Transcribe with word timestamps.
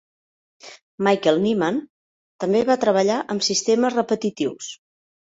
Michael 1.07 1.35
Nyman 1.41 1.75
també 2.43 2.61
va 2.69 2.77
treballar 2.85 3.17
amb 3.35 3.45
sistemes 3.49 3.99
repetitius. 3.99 4.71